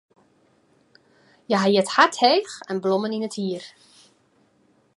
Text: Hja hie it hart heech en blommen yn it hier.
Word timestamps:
Hja 1.49 1.59
hie 1.65 1.79
it 1.81 1.93
hart 1.95 2.15
heech 2.23 2.55
en 2.71 2.81
blommen 2.83 3.15
yn 3.17 3.27
it 3.27 3.37
hier. 3.39 3.65